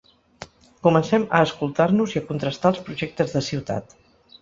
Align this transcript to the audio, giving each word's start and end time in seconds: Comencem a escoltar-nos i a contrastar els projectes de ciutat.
Comencem 0.87 1.27
a 1.39 1.43
escoltar-nos 1.49 2.17
i 2.17 2.21
a 2.25 2.25
contrastar 2.33 2.75
els 2.77 2.83
projectes 2.91 3.39
de 3.41 3.49
ciutat. 3.53 3.99